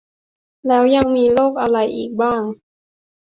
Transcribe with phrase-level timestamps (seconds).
[0.67, 2.41] แล้วยังมีโรคอะไรอีกบ้าง